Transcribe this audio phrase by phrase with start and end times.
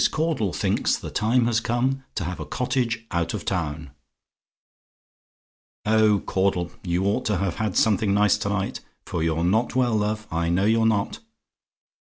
[0.09, 3.91] CAUDLE THINKS "THE TIME HAS COME TO HAVE A COTTAGE OUT OF TOWN"
[5.85, 9.93] "Oh, Caudle, you ought to have had something nice to night; for you're not well,
[9.95, 11.19] love I know you're not.